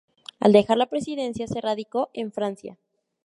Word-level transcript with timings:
Al 0.39 0.51
dejar 0.51 0.77
la 0.79 0.87
presidencia 0.89 1.45
se 1.45 1.61
radicó 1.61 2.09
en 2.13 2.31
Francia. 2.31 2.79